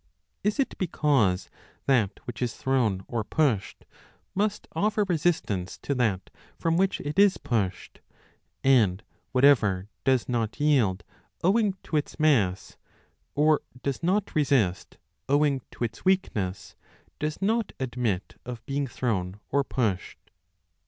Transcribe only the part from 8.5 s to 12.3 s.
and whatever does not yield owing to its